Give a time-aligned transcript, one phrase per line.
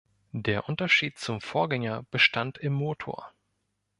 [0.33, 3.31] Der Unterschied zum Vorgänger bestand im Motor.